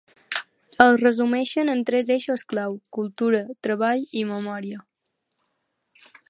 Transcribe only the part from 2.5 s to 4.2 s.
clau: cultura, treball,